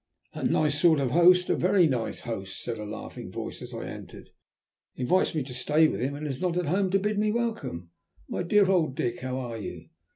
[0.33, 3.85] "A nice sort of host, a very nice host," said a laughing voice as I
[3.85, 4.31] entered.
[4.95, 7.31] "He invites me to stay with him, and is not at home to bid me
[7.31, 7.91] welcome.
[8.27, 9.89] My dear old Dick, how are you?"